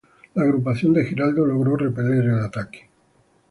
La 0.33 0.41
agrupación 0.45 0.93
de 0.93 1.05
Giraldo 1.05 1.45
logró 1.45 1.75
repeler 1.75 2.23
el 2.25 2.39
ataque. 2.39 2.89